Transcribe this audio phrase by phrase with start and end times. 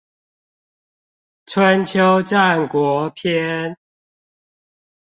[1.45, 3.77] 春秋戰國篇